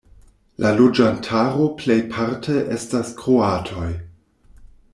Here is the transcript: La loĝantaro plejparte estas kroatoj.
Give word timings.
La 0.63 0.69
loĝantaro 0.77 1.67
plejparte 1.81 2.57
estas 2.77 3.15
kroatoj. 3.21 3.91